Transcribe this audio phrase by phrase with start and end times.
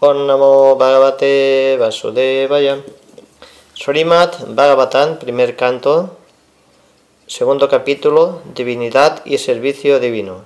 [0.00, 2.78] Om Namo Bhagavate Vasudevaya.
[3.74, 6.10] Srimad Bhagavatam, primer canto,
[7.26, 10.44] segundo capítulo, Divinidad y Servicio Divino.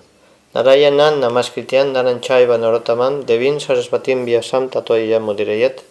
[0.54, 5.84] Narayanan Namaskrityan Naranchaiva Narotaman Devin Sarasvatim Vyasam Tatoya Mudirayet.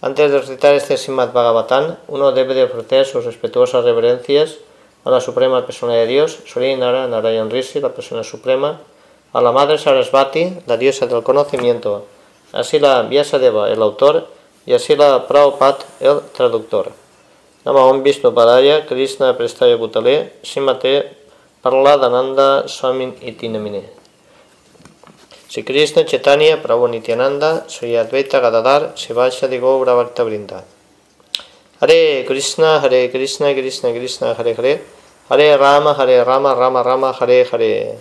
[0.00, 4.56] Antes de recitar este Srimad Bhagavatam, uno debe de ofrecer sus respetuosas reverencias
[5.04, 8.80] a la Suprema Persona de Dios, Sri Nara Narayan Rishi, la Persona Suprema,
[9.32, 12.06] a la Madre Sarasvati, la diosa del conocimiento,
[12.54, 14.28] así la Vyasadeva, el autor,
[14.64, 16.92] y así la Prabhupada, el traductor.
[17.64, 21.16] Nama Om Vishnu Padaya, Krishna Prestaya Bhutale, Simate
[21.62, 23.84] Parladananda Swamin Itinamine.
[25.48, 30.62] Sri Krishna Chaitanya Prabhu Nityananda, Sri Advaita Gadadar, Sivasha Digo Bhakta Vrinda.
[31.80, 34.80] Hare Krishna, Hare Krishna, Krishna Krishna, Hare Hare,
[35.30, 37.98] Hare Rama, Hare Rama, Rama Rama, Hare Hare.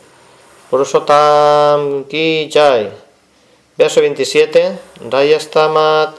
[0.69, 3.02] Purushotam Ki Jai.
[3.75, 4.77] Verso 27.
[5.09, 6.13] Rayastamat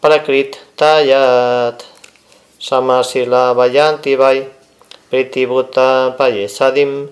[0.00, 1.84] Prakrit Tayat.
[2.58, 4.48] Samasila Vayanti Vai.
[5.10, 7.10] Pritibhuta Payesadim.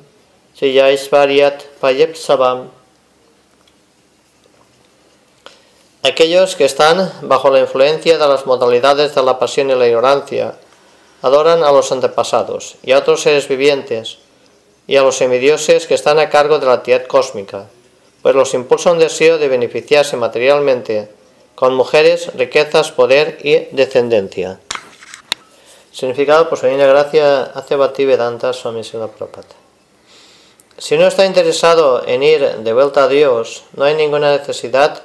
[0.57, 2.71] Siyaisvariat Payepsavam.
[6.03, 10.55] Aquellos que están bajo la influencia de las modalidades de la pasión y la ignorancia
[11.21, 14.19] adoran a los antepasados y a otros seres vivientes
[14.87, 17.67] y a los semidioses que están a cargo de la actividad cósmica,
[18.27, 21.09] pues los impulsa un deseo de beneficiarse materialmente
[21.55, 24.59] con mujeres, riquezas, poder y descendencia.
[25.93, 29.47] Significado, pues hoy gracia hace Bhaktivedanta Swami Sila Prabhupada.
[30.77, 35.05] Si uno está interesado en ir de vuelta a Dios, no hay ninguna necesidad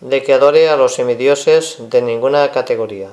[0.00, 3.10] de que adore a los semidioses de ninguna categoría.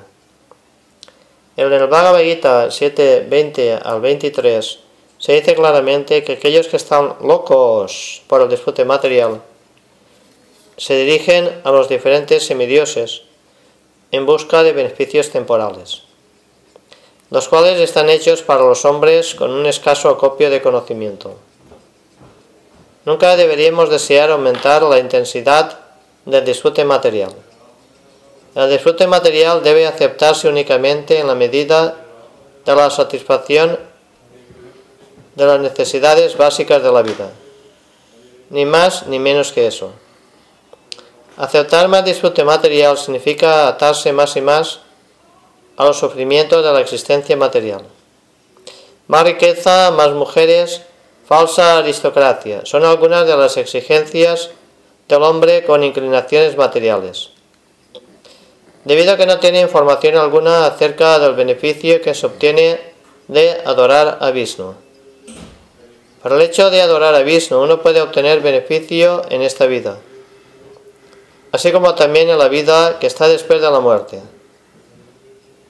[1.58, 4.78] En el Bhagavad Gita 7, 20 al 23
[5.20, 9.42] se dice claramente que aquellos que están locos por el disfrute material
[10.78, 13.22] se dirigen a los diferentes semidioses
[14.12, 16.04] en busca de beneficios temporales,
[17.28, 21.36] los cuales están hechos para los hombres con un escaso acopio de conocimiento.
[23.04, 25.80] Nunca deberíamos desear aumentar la intensidad
[26.24, 27.34] del disfrute material.
[28.54, 31.94] El disfrute material debe aceptarse únicamente en la medida
[32.64, 33.89] de la satisfacción
[35.40, 37.30] de las necesidades básicas de la vida,
[38.50, 39.92] ni más ni menos que eso.
[41.38, 44.80] Aceptar más disfrute material significa atarse más y más
[45.78, 47.80] a los sufrimientos de la existencia material.
[49.06, 50.82] Más riqueza, más mujeres,
[51.26, 54.50] falsa aristocracia, son algunas de las exigencias
[55.08, 57.30] del hombre con inclinaciones materiales.
[58.84, 62.78] Debido a que no tiene información alguna acerca del beneficio que se obtiene
[63.28, 64.89] de adorar a Vishnu.
[66.22, 69.98] Por el hecho de adorar a Vishnu uno puede obtener beneficio en esta vida,
[71.50, 74.20] así como también en la vida que está después de la muerte.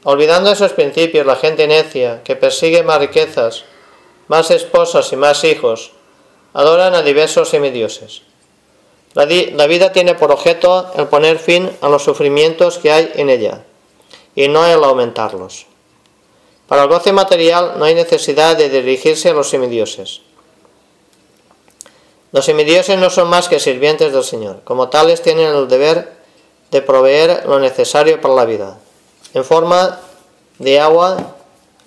[0.02, 3.64] Olvidando esos principios, la gente necia, que persigue más riquezas,
[4.26, 5.92] más esposas y más hijos,
[6.52, 8.22] adoran a diversos semidioses.
[9.14, 13.30] La, la vida tiene por objeto el poner fin a los sufrimientos que hay en
[13.30, 13.64] ella,
[14.34, 15.66] y no el aumentarlos.
[16.66, 20.22] Para el goce material no hay necesidad de dirigirse a los semidioses.
[22.32, 24.60] Los semidioses no son más que sirvientes del Señor.
[24.64, 26.12] Como tales tienen el deber
[26.70, 28.78] de proveer lo necesario para la vida,
[29.34, 29.98] en forma
[30.58, 31.34] de agua,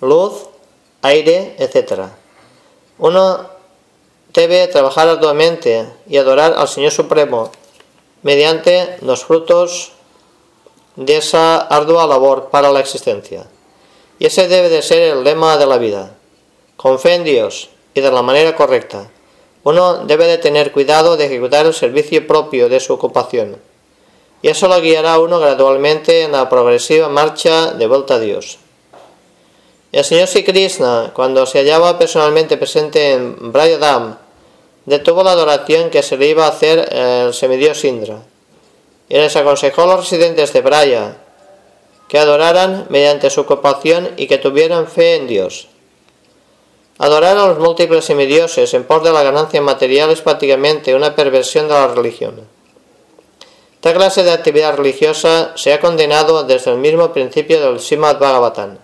[0.00, 0.34] luz,
[1.00, 2.02] aire, etc.
[2.98, 3.48] Uno
[4.34, 7.50] debe trabajar arduamente y adorar al Señor Supremo
[8.22, 9.92] mediante los frutos
[10.96, 13.46] de esa ardua labor para la existencia.
[14.18, 16.14] Y ese debe de ser el lema de la vida.
[16.76, 19.08] Con fe en Dios y de la manera correcta
[19.64, 23.56] uno debe de tener cuidado de ejecutar el servicio propio de su ocupación,
[24.42, 28.58] y eso lo guiará a uno gradualmente en la progresiva marcha de vuelta a Dios.
[29.90, 34.18] El señor Sri Krishna, cuando se hallaba personalmente presente en Brayadam,
[34.84, 38.18] detuvo la adoración que se le iba a hacer el semidios Indra,
[39.08, 41.16] y les aconsejó a los residentes de Braya
[42.08, 45.68] que adoraran mediante su ocupación y que tuvieran fe en Dios.
[46.98, 51.66] Adorar a los múltiples semidioses en pos de la ganancia material es prácticamente una perversión
[51.66, 52.46] de la religión.
[53.74, 58.78] Esta clase de actividad religiosa se ha condenado desde el mismo principio del Srimad Bhagavatam,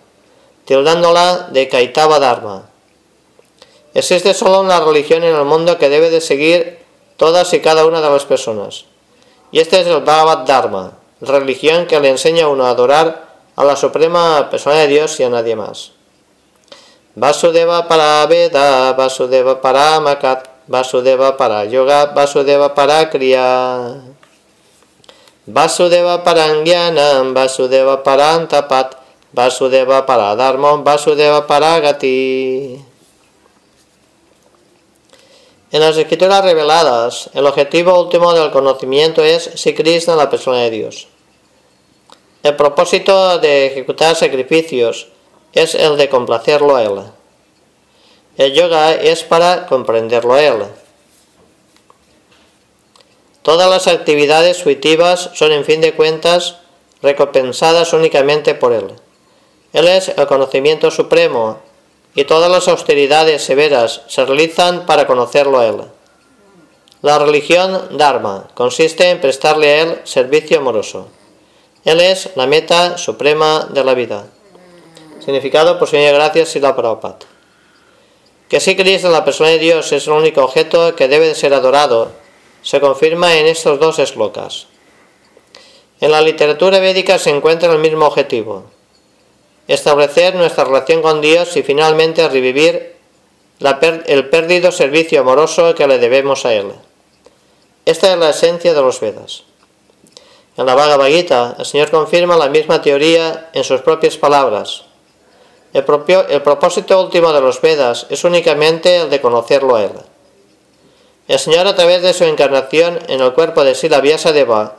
[0.65, 2.69] tildándola de Kaitava Dharma.
[3.93, 6.79] Existe solo una religión en el mundo que debe de seguir
[7.15, 8.85] todas y cada una de las personas,
[9.53, 13.25] y este es el Bhagavad Dharma, religión que le enseña a uno a adorar
[13.55, 15.93] a la suprema persona de Dios y a nadie más.
[17.15, 23.99] Vasudeva para Veda, Vasudeva para Makat, Vasudeva para Yoga, Vasudeva para Kriya.
[25.45, 28.95] Vasudeva Parangyanam, Vasudeva Parantapat,
[29.33, 32.79] Vasudeva Paradharmam, Vasudeva Paragati.
[35.71, 40.69] En las escrituras reveladas, el objetivo último del conocimiento es si Krishna, la persona de
[40.69, 41.09] Dios.
[42.43, 45.10] El propósito de ejecutar sacrificios
[45.53, 47.01] es el de complacerlo a Él.
[48.37, 50.63] El yoga es para comprenderlo a Él.
[53.41, 56.57] Todas las actividades suitivas son en fin de cuentas
[57.01, 58.93] recompensadas únicamente por Él.
[59.73, 61.59] Él es el conocimiento supremo
[62.13, 65.81] y todas las austeridades severas se realizan para conocerlo a Él.
[67.01, 71.07] La religión Dharma consiste en prestarle a Él servicio amoroso.
[71.83, 74.27] Él es la meta suprema de la vida.
[75.23, 77.19] Significado por Señor Gracias y la Prabhupada.
[78.49, 81.53] Que si Cristo, la persona de Dios, es el único objeto que debe de ser
[81.53, 82.11] adorado
[82.61, 84.67] se confirma en estos dos eslocas.
[85.99, 88.65] En la literatura védica se encuentra el mismo objetivo,
[89.67, 92.95] establecer nuestra relación con Dios y finalmente revivir
[94.05, 96.71] el perdido servicio amoroso que le debemos a Él.
[97.85, 99.43] Esta es la esencia de los Vedas.
[100.57, 104.85] En la Bhagavad Gita, el Señor confirma la misma teoría en sus propias palabras.
[105.73, 109.91] El, propósito último de los Vedas es únicamente el de conocerlo a Él.
[111.29, 114.75] El Señor a través de su encarnación en el cuerpo de Sila Deva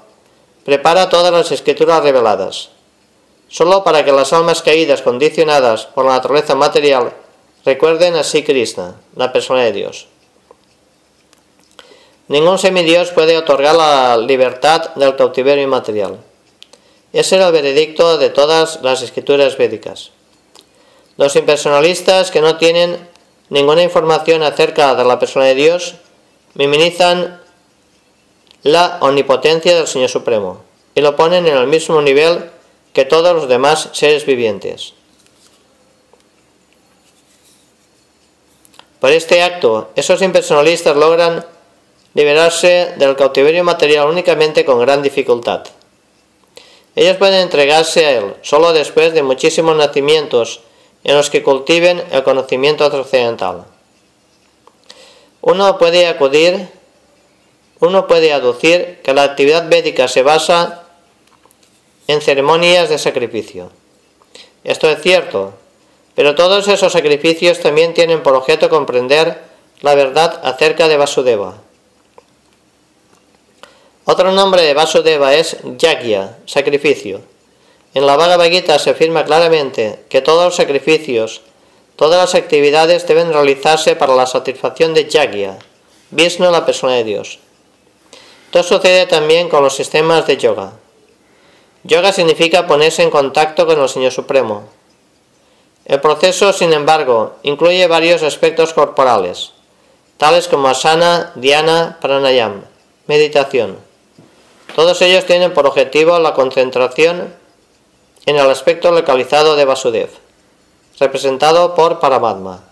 [0.66, 2.68] prepara todas las escrituras reveladas,
[3.48, 7.14] solo para que las almas caídas condicionadas por la naturaleza material
[7.64, 10.08] recuerden así Krishna, la persona de Dios.
[12.28, 16.18] Ningún semidios puede otorgar la libertad del cautiverio inmaterial.
[17.14, 20.10] Ese era el veredicto de todas las escrituras védicas.
[21.16, 23.08] Los impersonalistas que no tienen
[23.50, 25.96] ninguna información acerca de la persona de Dios
[26.54, 27.40] minimizan
[28.62, 30.62] la omnipotencia del Señor Supremo
[30.94, 32.50] y lo ponen en el mismo nivel
[32.92, 34.94] que todos los demás seres vivientes.
[39.00, 41.44] Por este acto, esos impersonalistas logran
[42.14, 45.64] liberarse del cautiverio material únicamente con gran dificultad.
[46.94, 50.60] Ellos pueden entregarse a él solo después de muchísimos nacimientos
[51.04, 53.64] en los que cultiven el conocimiento trascendental.
[55.40, 56.68] Uno puede acudir,
[57.80, 60.84] uno puede aducir que la actividad védica se basa
[62.06, 63.70] en ceremonias de sacrificio.
[64.64, 65.54] Esto es cierto,
[66.14, 69.42] pero todos esos sacrificios también tienen por objeto comprender
[69.80, 71.60] la verdad acerca de Vasudeva.
[74.04, 77.31] Otro nombre de Vasudeva es Yagya, sacrificio.
[77.94, 81.42] En la Bhagavad Gita se afirma claramente que todos los sacrificios
[81.96, 85.58] Todas las actividades deben realizarse para la satisfacción de Yagya,
[86.10, 87.38] Vishnu la persona de Dios.
[88.46, 90.72] Esto sucede también con los sistemas de yoga.
[91.84, 94.64] Yoga significa ponerse en contacto con el Señor Supremo.
[95.84, 99.52] El proceso, sin embargo, incluye varios aspectos corporales,
[100.16, 102.64] tales como asana, dhyana, pranayam,
[103.06, 103.78] meditación.
[104.74, 107.34] Todos ellos tienen por objetivo la concentración
[108.26, 110.10] en el aspecto localizado de Vasudev
[111.02, 112.62] representado por Paramatma.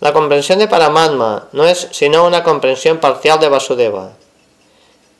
[0.00, 4.12] La comprensión de Paramatma no es sino una comprensión parcial de Vasudeva.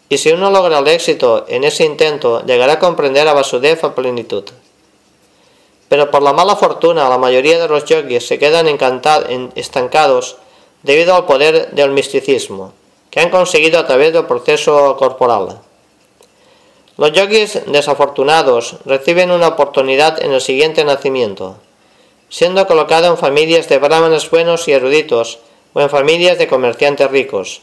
[0.08, 3.94] Y si uno logra el éxito en ese intento, llegará a comprender a Vasudeva a
[3.94, 4.44] plenitud.
[5.88, 8.66] Pero por la mala fortuna, la mayoría de los yogis se quedan
[9.54, 10.37] estancados
[10.82, 12.73] debido al poder del misticismo,
[13.11, 15.61] que han conseguido a través del proceso corporal.
[16.99, 21.57] Los yogis desafortunados reciben una oportunidad en el siguiente nacimiento,
[22.28, 25.38] siendo colocado en familias de brahmanes buenos y eruditos
[25.75, 27.62] o en familias de comerciantes ricos,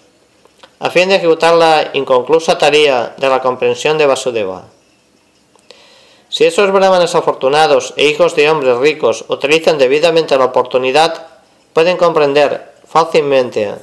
[0.79, 4.67] a fin de ejecutar la inconclusa tarea de la comprensión de Vasudeva.
[6.29, 11.27] Si esos brahmanes afortunados e hijos de hombres ricos utilizan debidamente la oportunidad,
[11.73, 13.75] pueden comprender fácilmente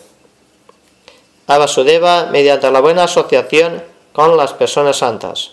[1.47, 5.52] a Vasudeva mediante la buena asociación con las personas santas.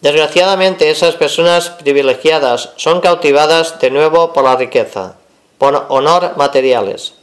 [0.00, 5.14] Desgraciadamente esas personas privilegiadas son cautivadas de nuevo por la riqueza,
[5.58, 7.14] por honor materiales,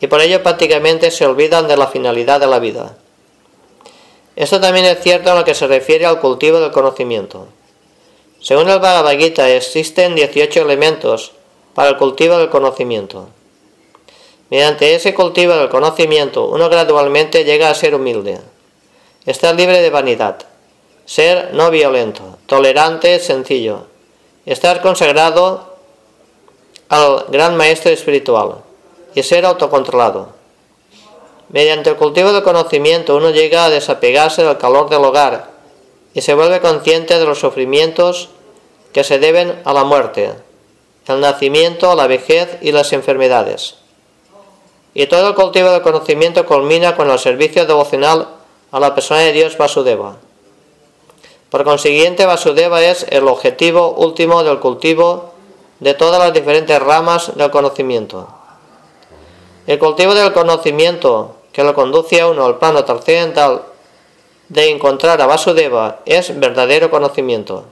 [0.00, 2.96] y por ello prácticamente se olvidan de la finalidad de la vida.
[4.36, 7.48] Esto también es cierto en lo que se refiere al cultivo del conocimiento.
[8.40, 11.32] Según el Bhagavad Gita existen 18 elementos
[11.74, 13.30] para el cultivo del conocimiento.
[14.50, 18.40] Mediante ese cultivo del conocimiento, uno gradualmente llega a ser humilde,
[19.26, 20.38] estar libre de vanidad,
[21.04, 23.86] ser no violento, tolerante, sencillo,
[24.46, 25.76] estar consagrado
[26.88, 28.56] al gran maestro espiritual
[29.14, 30.30] y ser autocontrolado.
[31.50, 35.50] Mediante el cultivo del conocimiento uno llega a desapegarse del calor del hogar
[36.14, 38.30] y se vuelve consciente de los sufrimientos
[38.92, 40.32] que se deben a la muerte,
[41.06, 43.76] el nacimiento, la vejez y las enfermedades.
[44.94, 48.28] Y todo el cultivo del conocimiento culmina con el servicio devocional
[48.70, 50.16] a la persona de Dios Vasudeva.
[51.50, 55.32] Por consiguiente, Vasudeva es el objetivo último del cultivo
[55.80, 58.28] de todas las diferentes ramas del conocimiento.
[59.66, 63.62] El cultivo del conocimiento que lo conduce a uno al plano trascendental
[64.48, 67.64] de encontrar a Vasudeva es verdadero conocimiento.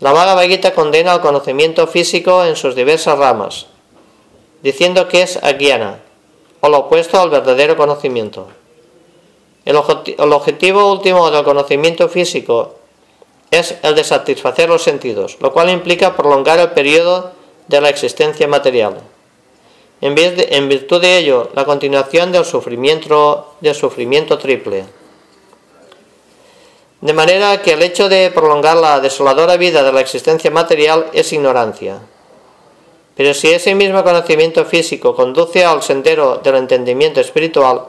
[0.00, 3.66] La Bhagavad Gita condena el conocimiento físico en sus diversas ramas,
[4.62, 5.98] diciendo que es agyana,
[6.60, 8.48] o lo opuesto al verdadero conocimiento.
[9.64, 12.74] El, objetivo último del conocimiento físico
[13.50, 17.32] es el de satisfacer los sentidos, lo cual implica prolongar el periodo
[17.68, 19.00] de la existencia material.
[20.00, 24.84] En, en virtud de ello, la continuación del sufrimiento, del sufrimiento triple.
[27.00, 31.32] De manera que el hecho de prolongar la desoladora vida de la existencia material es
[31.32, 32.00] ignorancia.
[33.16, 37.82] Pero si ese mismo conocimiento físico conduce al sendero del entendimiento espiritual,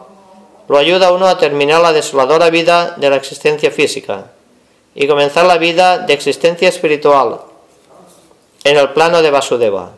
[0.67, 4.31] lo ayuda a uno a terminar la desoladora vida de la existencia física
[4.95, 7.41] y comenzar la vida de existencia espiritual
[8.63, 9.91] en el plano de Vasudeva.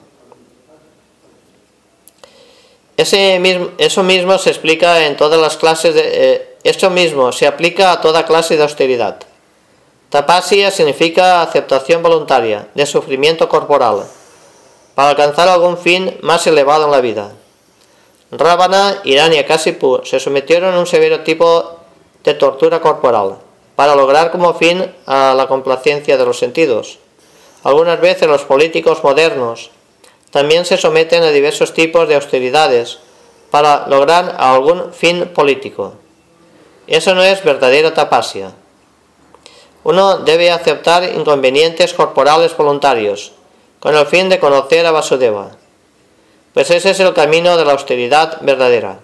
[2.97, 6.01] Ese mismo, eso mismo se explica en todas las clases de...
[6.03, 9.19] Eh, mismo se aplica a toda clase de austeridad.
[10.09, 14.05] Tapasya significa aceptación voluntaria de sufrimiento corporal
[14.95, 17.33] para alcanzar algún fin más elevado en la vida.
[18.31, 21.79] Ravana, Irán y Akasipu se sometieron a un severo tipo
[22.23, 23.37] de tortura corporal
[23.75, 26.97] para lograr como fin a la complacencia de los sentidos.
[27.63, 29.69] Algunas veces los políticos modernos
[30.31, 32.99] también se someten a diversos tipos de austeridades
[33.51, 35.93] para lograr algún fin político.
[36.87, 38.51] Eso no es verdadera tapasia.
[39.83, 43.34] Uno debe aceptar inconvenientes corporales voluntarios
[43.85, 45.51] con el fin de conocer a Vasudeva
[46.55, 48.97] pues ese es el camino de la austeridad verdadera.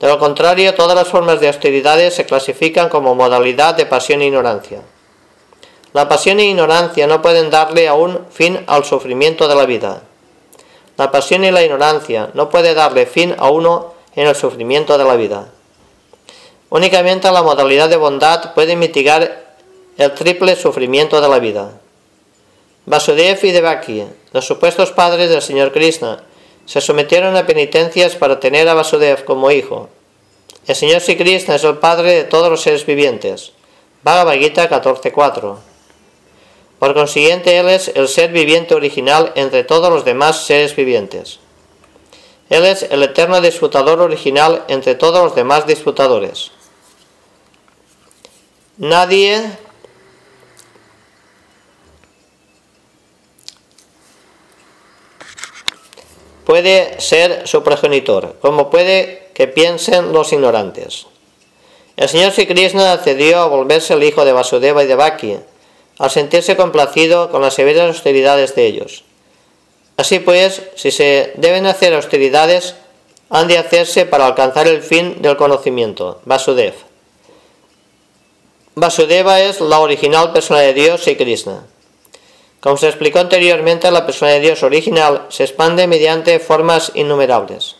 [0.00, 4.26] De lo contrario, todas las formas de austeridades se clasifican como modalidad de pasión e
[4.26, 4.80] ignorancia.
[5.92, 10.00] La pasión e ignorancia no pueden darle aún fin al sufrimiento de la vida.
[10.96, 15.04] La pasión y la ignorancia no pueden darle fin a uno en el sufrimiento de
[15.04, 15.48] la vida.
[16.70, 19.44] Únicamente la modalidad de bondad puede mitigar
[19.98, 21.72] el triple sufrimiento de la vida.
[22.88, 24.02] Vasudev y Devaki,
[24.32, 26.24] los supuestos padres del Señor Krishna,
[26.64, 29.90] se sometieron a penitencias para tener a Vasudev como hijo.
[30.66, 33.52] El Señor Sri Krishna es el Padre de todos los seres vivientes.
[34.02, 35.56] Bhagavad Gita 14.4
[36.78, 41.40] Por consiguiente, Él es el ser viviente original entre todos los demás seres vivientes.
[42.48, 46.52] Él es el eterno disputador original entre todos los demás disputadores.
[48.78, 49.58] Nadie
[56.48, 61.04] puede ser su progenitor, como puede que piensen los ignorantes.
[61.94, 65.36] El señor Sri Krishna accedió a volverse el hijo de Vasudeva y de Baki,
[65.98, 69.04] al sentirse complacido con las severas austeridades de ellos.
[69.98, 72.76] Así pues, si se deben hacer austeridades,
[73.28, 76.72] han de hacerse para alcanzar el fin del conocimiento, Vasudev.
[78.74, 81.66] Vasudeva es la original persona de Dios y Krishna.
[82.60, 87.76] Como se explicó anteriormente, la persona de Dios original se expande mediante formas innumerables.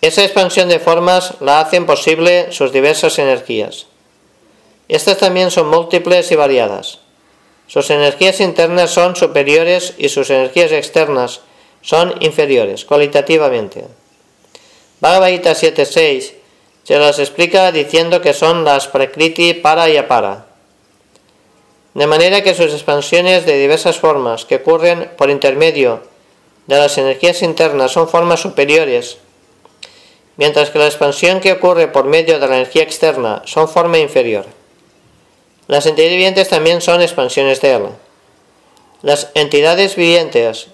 [0.00, 3.86] Esa expansión de formas la hacen posible sus diversas energías.
[4.88, 6.98] Estas también son múltiples y variadas.
[7.66, 11.40] Sus energías internas son superiores y sus energías externas
[11.82, 13.84] son inferiores, cualitativamente.
[15.00, 16.32] Bhagavad Gita 7.6
[16.82, 20.47] se las explica diciendo que son las prakriti para y apara
[21.98, 26.00] de manera que sus expansiones de diversas formas que ocurren por intermedio
[26.68, 29.18] de las energías internas son formas superiores,
[30.36, 34.46] mientras que la expansión que ocurre por medio de la energía externa son forma inferior.
[35.66, 37.82] Las entidades vivientes también son expansiones de él.
[39.02, 40.68] Las entidades vivientes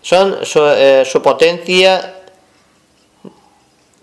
[0.00, 2.17] son su, eh, su potencia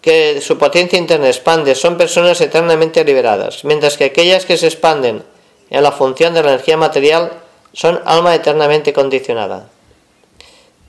[0.06, 5.24] que su potencia interna expande son personas eternamente liberadas, mientras que aquellas que se expanden
[5.72, 7.32] en la función de la energía material
[7.74, 9.68] son alma eternamente condicionada.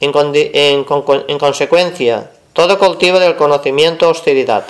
[0.00, 4.66] En, en consecuencia, todo cultivo del conocimiento austeridad,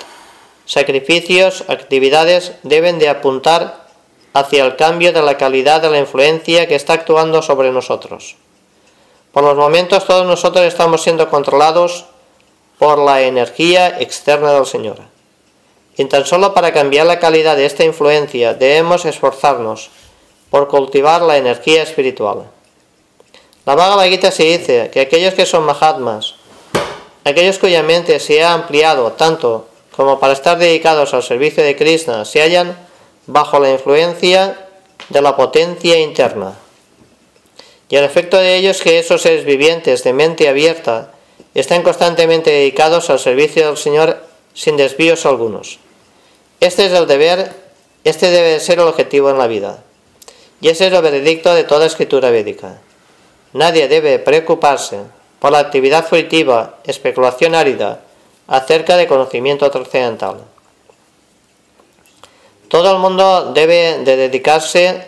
[0.65, 3.89] sacrificios, actividades deben de apuntar
[4.31, 8.37] hacia el cambio de la calidad de la influencia que está actuando sobre nosotros.
[9.33, 12.05] Por los momentos todos nosotros estamos siendo controlados
[12.77, 14.97] por la energía externa del Señor.
[15.97, 19.89] Y tan solo para cambiar la calidad de esta influencia debemos esforzarnos
[20.51, 22.43] por cultivar la energía espiritual.
[23.65, 26.35] La Bhagavad Gita se dice que aquellos que son Mahatmas,
[27.25, 32.23] aquellos cuya mente se ha ampliado tanto como para estar dedicados al servicio de Krishna,
[32.23, 32.77] se hallan
[33.25, 34.69] bajo la influencia
[35.09, 36.53] de la potencia interna.
[37.89, 41.13] Y el efecto de ello es que esos seres vivientes de mente abierta
[41.59, 44.21] están constantemente dedicados al servicio del Señor
[44.53, 45.79] sin desvíos algunos.
[46.59, 47.51] Este es el deber,
[48.03, 49.83] este debe ser el objetivo en la vida.
[50.61, 52.79] Y ese es el veredicto de toda escritura védica.
[53.53, 54.99] Nadie debe preocuparse
[55.39, 58.01] por la actividad fruitiva, especulación árida,
[58.47, 60.41] acerca de conocimiento trascendental.
[62.67, 65.07] Todo el mundo debe de dedicarse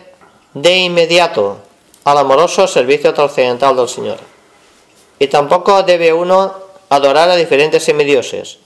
[0.54, 1.58] de inmediato
[2.06, 4.29] al amoroso servicio trascendental del Señor.
[5.20, 6.56] Y tampoco debe uno
[6.90, 8.58] adorar a diferentes semidioses,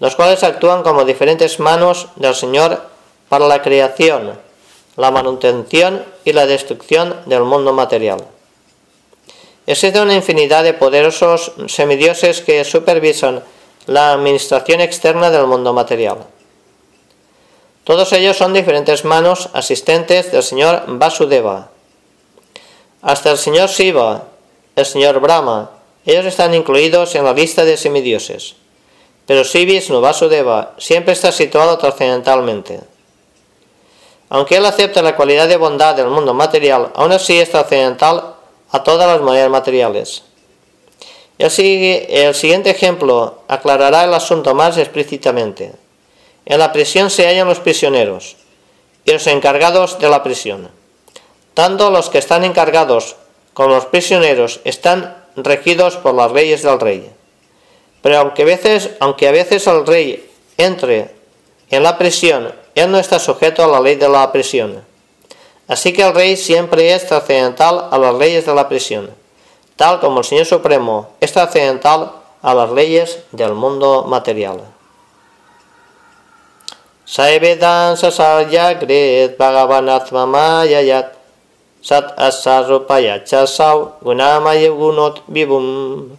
[0.00, 2.82] los cuales actúan como diferentes manos del Señor
[3.28, 4.38] para la creación,
[4.96, 8.26] la manutención y la destrucción del mundo material.
[9.66, 13.42] Existe una infinidad de poderosos semidioses que supervisan
[13.86, 16.18] la administración externa del mundo material.
[17.84, 21.70] Todos ellos son diferentes manos asistentes del señor Vasudeva.
[23.02, 24.24] Hasta el señor Shiva,
[24.76, 25.70] el señor Brahma,
[26.04, 28.56] ellos están incluidos en la lista de semidioses.
[29.26, 32.80] Pero Sri Vasudeva siempre está situado trascendentalmente.
[34.28, 38.34] Aunque él acepta la cualidad de bondad del mundo material, aún así es trascendental
[38.70, 40.24] a todas las maneras materiales.
[41.38, 41.50] El,
[42.08, 45.72] el siguiente ejemplo aclarará el asunto más explícitamente.
[46.44, 48.36] En la prisión se hallan los prisioneros
[49.04, 50.70] y los encargados de la prisión.
[51.54, 53.16] Tanto los que están encargados
[53.54, 57.10] como los prisioneros están regidos por las leyes del rey.
[58.02, 61.14] Pero aunque a veces, el rey entre
[61.70, 64.84] en la prisión, él no está sujeto a la ley de la prisión.
[65.68, 69.10] Así que el rey siempre es trascendental a las leyes de la prisión,
[69.76, 74.60] tal como el Señor Supremo es trascendental a las leyes del mundo material.
[77.04, 81.21] Saevedan sasayagret bhagavanatmamayayat
[81.82, 86.16] sat asarupayachasau gunamayegunot vivum.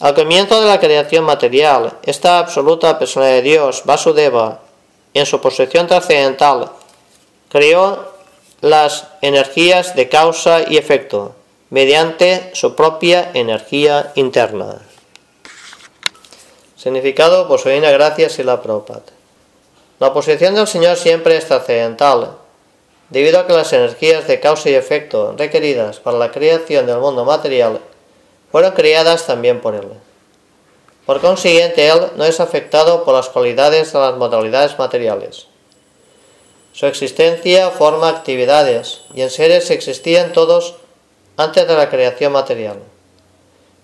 [0.00, 4.60] Al comienzo de la creación material, esta absoluta persona de Dios, Vasudeva,
[5.14, 6.70] en su posición trascendental,
[7.48, 8.10] creó
[8.60, 11.34] las energías de causa y efecto
[11.70, 14.82] mediante su propia energía interna.
[16.76, 19.02] Significado por Gracias y la Prabhupada.
[20.00, 22.41] La posición del Señor siempre es trascendental,
[23.12, 27.26] debido a que las energías de causa y efecto requeridas para la creación del mundo
[27.26, 27.78] material
[28.50, 29.86] fueron creadas también por Él.
[31.04, 35.46] Por consiguiente, Él no es afectado por las cualidades de las modalidades materiales.
[36.72, 40.76] Su existencia forma actividades, y en seres existían todos
[41.36, 42.78] antes de la creación material.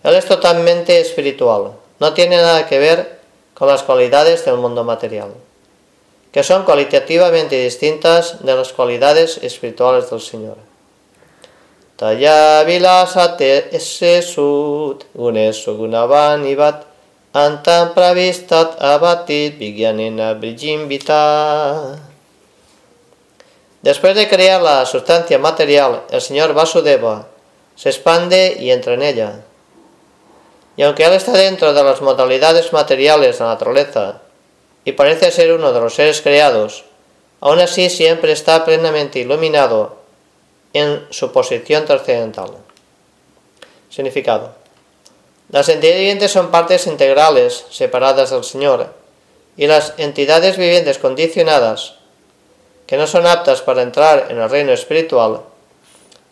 [0.04, 3.18] Él es totalmente espiritual, no tiene nada que ver
[3.52, 5.34] con las cualidades del mundo material,
[6.32, 10.56] que son cualitativamente distintas de las cualidades espirituales del Señor.
[11.96, 16.86] Taya vilasate sut unesu gunavanivat
[17.34, 21.98] antam pravistat abatit vigyanena brijimbita.
[23.82, 27.26] Después de crear la sustancia material, el señor Vasudeva
[27.74, 29.40] se expande y entra en ella.
[30.76, 34.22] Y aunque él está dentro de las modalidades materiales de la naturaleza
[34.88, 36.84] y parece ser uno de los seres creados,
[37.42, 39.98] aún así siempre está plenamente iluminado
[40.72, 42.52] en su posición trascendental.
[43.90, 44.54] Significado.
[45.50, 48.94] Las entidades vivientes son partes integrales separadas del Señor,
[49.58, 51.96] y las entidades vivientes condicionadas,
[52.86, 55.42] que no son aptas para entrar en el reino espiritual,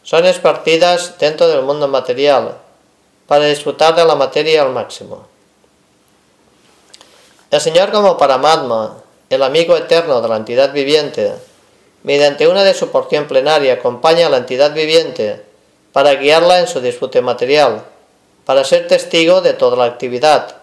[0.02, 2.56] son esparcidas dentro del mundo material,
[3.26, 5.35] para disfrutar de la materia al máximo.
[7.48, 8.96] El Señor como Paramatma,
[9.30, 11.32] el amigo eterno de la entidad viviente,
[12.02, 15.44] mediante una de su porción plenaria acompaña a la entidad viviente
[15.92, 17.84] para guiarla en su disfrute material,
[18.44, 20.56] para ser testigo de toda la actividad.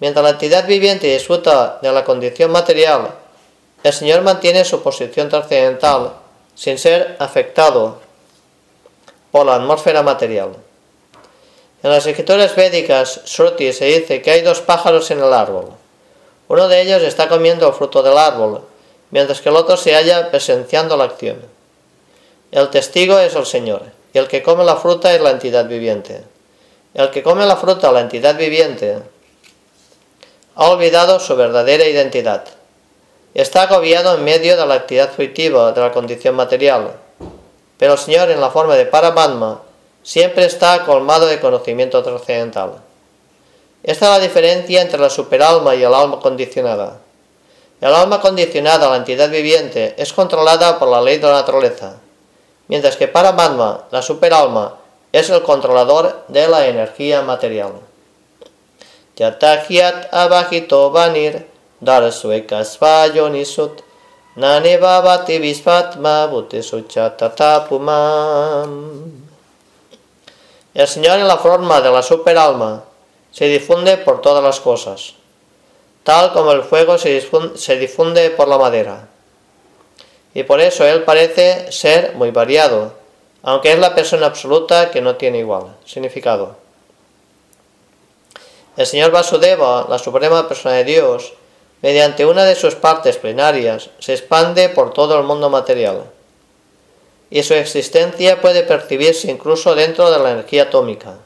[0.00, 3.10] Mientras la entidad viviente disfruta de la condición material,
[3.84, 6.14] el Señor mantiene su posición trascendental
[6.56, 8.00] sin ser afectado
[9.30, 10.56] por la atmósfera material.
[11.84, 15.79] En las escrituras védicas, Shruti se dice que hay dos pájaros en el árbol.
[16.50, 18.62] Uno de ellos está comiendo el fruto del árbol,
[19.12, 21.36] mientras que el otro se halla presenciando la acción.
[22.50, 23.82] El testigo es el Señor.
[24.12, 26.24] y el que come la fruta es la entidad viviente.
[26.92, 28.98] El que come la fruta, la entidad viviente,
[30.56, 32.44] ha olvidado su verdadera identidad.
[33.32, 36.94] Está agobiado en medio de la actividad fruitiva de la condición material,
[37.78, 39.62] pero el Señor en la forma de Paramatma
[40.02, 42.89] siempre está colmado de conocimiento trascendental.
[43.82, 46.98] Esta es la diferencia entre la superalma y el alma condicionada.
[47.80, 51.96] El alma condicionada, la entidad viviente, es controlada por la ley de la naturaleza,
[52.68, 54.76] mientras que Paramatma, la superalma,
[55.12, 57.72] es el controlador de la energía material.
[60.12, 61.46] Abajito vanir
[70.74, 72.84] El Señor en la forma de la superalma
[73.32, 75.14] se difunde por todas las cosas,
[76.04, 79.08] tal como el fuego se difunde, por la madera.
[80.34, 82.94] Y por eso Él parece ser muy variado,
[83.42, 86.56] aunque es la persona absoluta que no tiene igual significado.
[88.76, 91.32] El Señor Vasudeva, la suprema persona de Dios,
[91.82, 96.04] mediante una de sus partes plenarias, se expande por todo el mundo material.
[97.30, 101.18] Y su existencia puede percibirse incluso dentro de la energía atómica.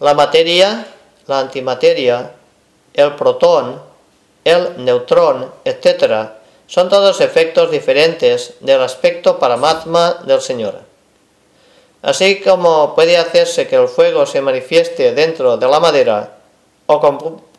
[0.00, 0.86] La materia,
[1.26, 2.32] la antimateria,
[2.94, 3.80] el protón,
[4.44, 6.30] el neutrón, etc.,
[6.66, 10.80] son todos efectos diferentes del aspecto paramatma del Señor.
[12.02, 16.32] Así como puede hacerse que el fuego se manifieste dentro de la madera,
[16.86, 17.00] o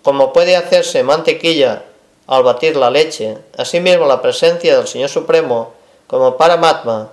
[0.02, 1.84] como puede hacerse mantequilla
[2.26, 5.74] al batir la leche, asimismo la presencia del Señor Supremo
[6.08, 7.12] como Paramatma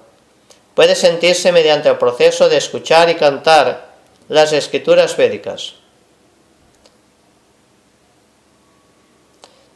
[0.75, 3.88] puede sentirse mediante el proceso de escuchar y cantar
[4.29, 5.75] las escrituras védicas,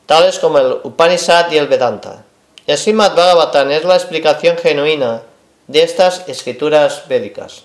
[0.07, 2.25] tales como el Upanishad y el Vedanta.
[2.67, 5.23] El Srimad Bhagavatam es la explicación genuina
[5.67, 7.63] de estas escrituras védicas.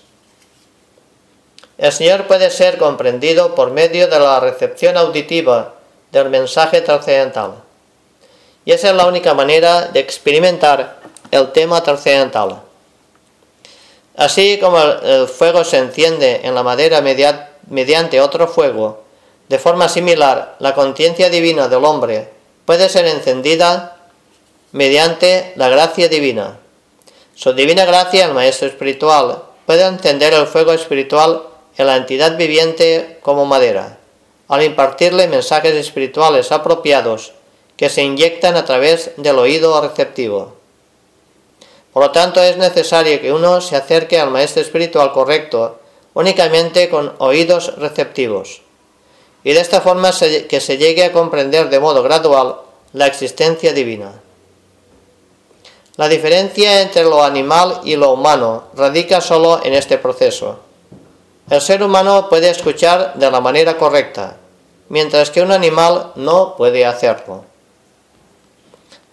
[1.76, 5.74] El Señor puede ser comprendido por medio de la recepción auditiva
[6.10, 7.54] del mensaje trascendental.
[8.64, 12.67] Y esa es la única manera de experimentar el tema trascendental.
[14.18, 19.04] Así como el fuego se enciende en la madera mediante otro fuego,
[19.48, 22.28] de forma similar, la conciencia divina del hombre
[22.64, 23.96] puede ser encendida
[24.72, 26.58] mediante la gracia divina.
[27.36, 31.44] Su divina gracia, el maestro espiritual, puede encender el fuego espiritual
[31.76, 33.98] en la entidad viviente como madera,
[34.48, 37.34] al impartirle mensajes espirituales apropiados
[37.76, 40.57] que se inyectan a través del oído receptivo.
[41.98, 45.80] Por lo tanto, es necesario que uno se acerque al maestro espiritual correcto
[46.14, 48.62] únicamente con oídos receptivos,
[49.42, 50.12] y de esta forma
[50.48, 52.54] que se llegue a comprender de modo gradual
[52.92, 54.12] la existencia divina.
[55.96, 60.60] La diferencia entre lo animal y lo humano radica solo en este proceso.
[61.50, 64.36] El ser humano puede escuchar de la manera correcta,
[64.88, 67.47] mientras que un animal no puede hacerlo.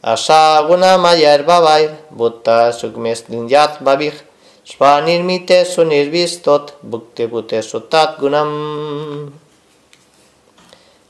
[0.06, 4.14] Asaguna mayar babai, buddha sugmestinjat babih,
[4.62, 9.34] svanirmite sunirvistot, bukte bute sutat gunam.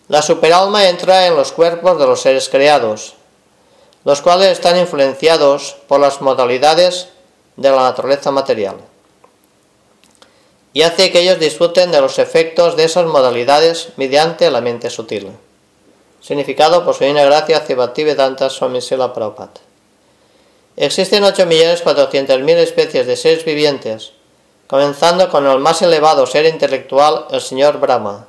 [0.08, 3.15] La superalma entra en los cuerpos de los seres creados,
[4.05, 7.10] los cuales están influenciados por las modalidades
[7.58, 8.77] de la naturaleza material,
[10.71, 15.36] y hace que ellos disfruten de los efectos de esas modalidades mediante la mente sutil.
[16.25, 19.61] Significado por su gracia Cibattivedanta Swami Prabhupada.
[20.75, 24.13] Existen 8.400.000 especies de seres vivientes,
[24.65, 28.25] comenzando con el más elevado ser intelectual, el señor Brahma,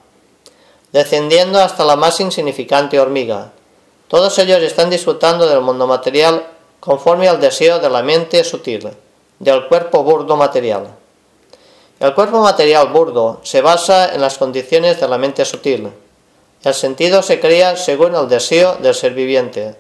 [0.93, 3.53] descendiendo hasta la más insignificante hormiga.
[4.09, 6.47] Todos ellos están disfrutando del mundo material
[6.81, 8.91] conforme al deseo de la mente sutil,
[9.39, 10.95] del cuerpo burdo material.
[11.99, 15.91] El cuerpo material burdo se basa en las condiciones de la mente sutil,
[16.67, 19.77] el sentido se crea según el deseo del ser viviente.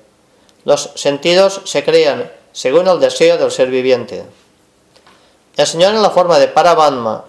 [0.64, 4.22] Los sentidos se crean según el deseo del ser viviente.
[5.56, 7.24] El Señor en la forma de Paramatma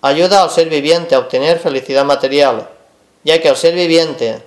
[0.00, 2.68] ayuda al ser viviente a obtener felicidad material,
[3.24, 4.44] ya que el ser viviente,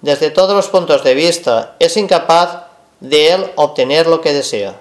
[0.00, 2.62] desde todos los puntos de vista, es incapaz
[3.00, 4.80] de él obtener lo que desea.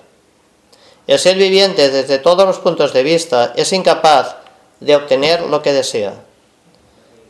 [1.06, 4.38] El ser viviente, desde todos los puntos de vista, es incapaz
[4.80, 6.13] de obtener lo que desea.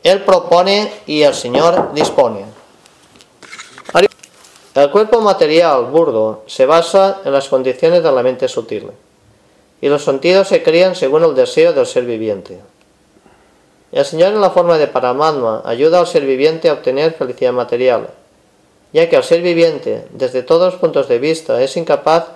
[0.07, 2.45] Él propone y el Señor dispone.
[4.73, 8.89] El cuerpo material burdo se basa en las condiciones de la mente sutil,
[9.81, 12.57] y los sentidos se crían según el deseo del ser viviente.
[13.91, 18.11] El Señor en la forma de Paramatma ayuda al ser viviente a obtener felicidad material,
[18.93, 22.27] ya que el ser viviente, desde todos los puntos de vista, es incapaz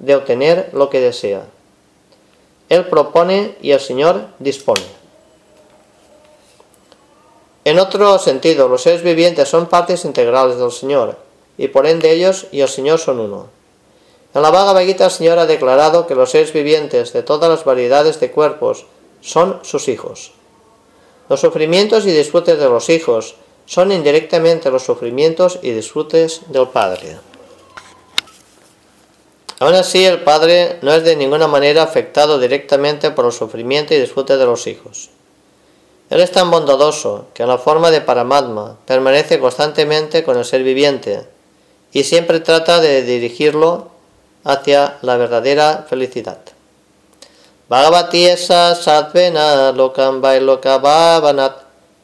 [0.00, 1.44] de obtener lo que desea.
[2.68, 5.03] Él propone y el Señor dispone.
[7.64, 11.16] En otro sentido, los seres vivientes son partes integrales del Señor,
[11.56, 13.48] y por ende ellos y el Señor son uno.
[14.34, 17.64] En la vaga Gita el Señor ha declarado que los seres vivientes de todas las
[17.64, 18.84] variedades de cuerpos
[19.22, 20.32] son sus hijos.
[21.30, 27.16] Los sufrimientos y disfrutes de los hijos son indirectamente los sufrimientos y disfrutes del Padre.
[29.60, 34.00] Aún así, el Padre no es de ninguna manera afectado directamente por el sufrimiento y
[34.00, 35.08] disfrute de los hijos.
[36.14, 40.62] Él es tan bondadoso que en la forma de Paramatma permanece constantemente con el ser
[40.62, 41.26] viviente
[41.92, 43.88] y siempre trata de dirigirlo
[44.44, 46.38] hacia la verdadera felicidad.
[47.68, 50.22] Bhagavati esa satvena lokam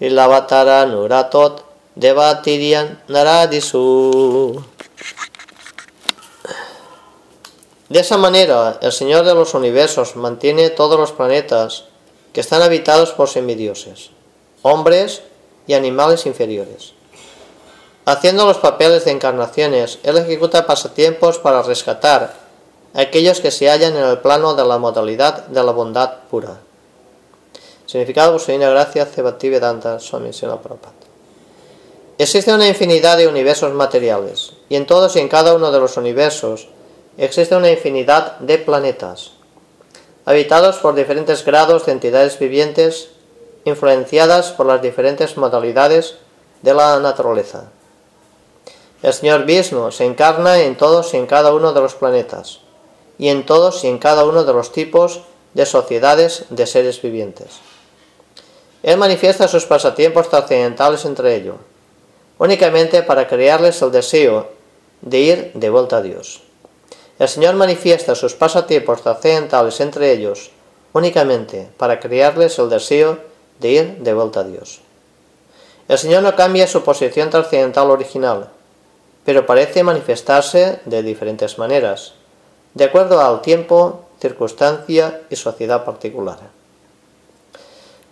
[0.01, 1.63] ilavatara nuratot
[1.95, 4.61] devatirian naradisu.
[7.89, 11.85] De esa manera, el Señor de los universos mantiene todos los planetas
[12.33, 14.11] que están habitados por semidioses,
[14.63, 15.23] hombres
[15.67, 16.93] y animales inferiores.
[18.05, 22.35] Haciendo los papeles de encarnaciones, Él ejecuta pasatiempos para rescatar
[22.95, 26.59] a aquellos que se hallan en el plano de la modalidad de la bondad pura.
[27.87, 29.09] Significado Busuina Gracia
[29.61, 30.95] Danta Swami Prabhupada.
[32.19, 35.97] Existe una infinidad de universos materiales, y en todos y en cada uno de los
[35.97, 36.69] universos
[37.17, 39.33] existe una infinidad de planetas,
[40.31, 43.09] habitados por diferentes grados de entidades vivientes,
[43.65, 46.19] influenciadas por las diferentes modalidades
[46.63, 47.73] de la naturaleza.
[49.03, 52.61] El Señor Vishnu se encarna en todos y en cada uno de los planetas,
[53.19, 55.23] y en todos y en cada uno de los tipos
[55.55, 57.59] de sociedades de seres vivientes.
[58.85, 61.57] Él manifiesta sus pasatiempos trascendentales entre ellos,
[62.39, 64.49] únicamente para crearles el deseo
[65.01, 66.43] de ir de vuelta a Dios.
[67.21, 70.53] El Señor manifiesta sus pasatiempos trascendentales entre ellos,
[70.95, 73.19] únicamente para crearles el deseo
[73.59, 74.81] de ir de vuelta a Dios.
[75.87, 78.49] El Señor no cambia su posición trascendental original,
[79.27, 82.15] pero parece manifestarse de diferentes maneras,
[82.73, 86.39] de acuerdo al tiempo, circunstancia y sociedad particular.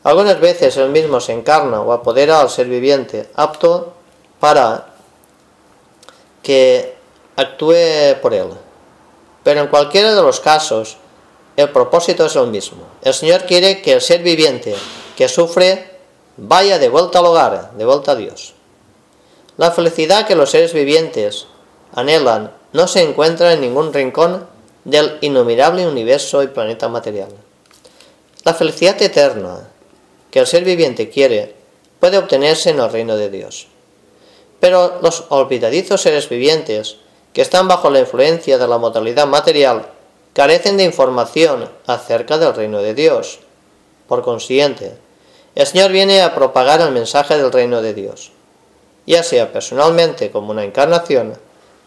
[0.03, 3.95] Algunas veces él mismo se encarna o apodera al ser viviente, apto
[4.39, 4.85] para
[6.43, 6.95] que
[7.37, 8.68] actúe por él.
[9.49, 10.99] Pero en cualquiera de los casos,
[11.57, 12.83] el propósito es el mismo.
[13.01, 14.75] El Señor quiere que el ser viviente
[15.17, 15.91] que sufre
[16.37, 18.53] vaya de vuelta al hogar, de vuelta a Dios.
[19.57, 21.47] La felicidad que los seres vivientes
[21.95, 24.47] anhelan no se encuentra en ningún rincón
[24.85, 27.31] del innumerable universo y planeta material.
[28.45, 29.67] La felicidad eterna
[30.31, 31.55] que el ser viviente quiere
[32.01, 33.69] puede obtenerse en el reino de Dios.
[34.61, 36.99] Pero los olvidadizos seres vivientes
[37.33, 39.87] que están bajo la influencia de la modalidad material
[40.33, 43.41] carecen de información acerca del reino de Dios.
[44.07, 44.97] Por consiguiente,
[45.55, 48.33] el Señor viene a propagar el mensaje del reino de Dios
[49.09, 51.39] ya sea personalmente como una encarnación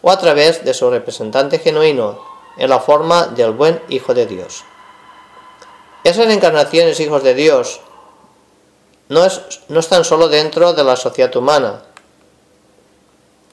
[0.02, 2.20] o a través de su representante genuino
[2.58, 4.64] en la forma del buen Hijo de Dios.
[6.02, 7.80] Esas encarnaciones hijos de Dios
[9.08, 9.24] no,
[9.68, 11.84] no están solo dentro de la sociedad humana,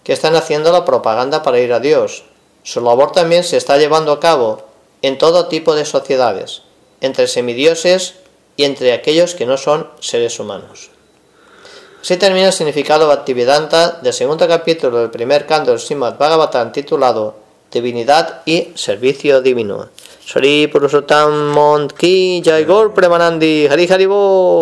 [0.09, 2.23] que están haciendo la propaganda para ir a Dios.
[2.63, 4.63] Su labor también se está llevando a cabo
[5.03, 6.63] en todo tipo de sociedades,
[6.99, 8.15] entre semidioses
[8.57, 10.89] y entre aquellos que no son seres humanos.
[12.01, 17.35] Así termina el significado Bhaktivedanta del segundo capítulo del primer canto del Srimad Bhagavatam titulado
[17.71, 19.89] Divinidad y Servicio Divino.
[20.25, 20.71] Sri
[21.53, 24.57] Mont Ki Jai Premanandi Hari Haribo